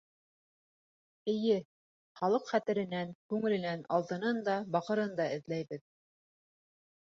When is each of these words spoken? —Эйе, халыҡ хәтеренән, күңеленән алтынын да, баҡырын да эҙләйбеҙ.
—Эйе, 1.33 1.57
халыҡ 2.21 2.49
хәтеренән, 2.53 3.11
күңеленән 3.35 3.85
алтынын 3.99 4.41
да, 4.49 4.57
баҡырын 4.77 5.13
да 5.21 5.29
эҙләйбеҙ. 5.37 5.85